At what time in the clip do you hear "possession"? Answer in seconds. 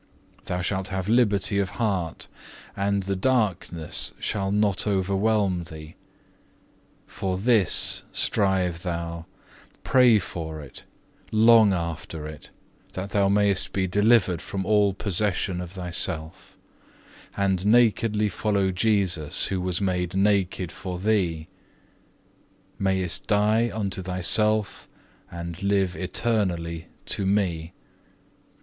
14.95-15.61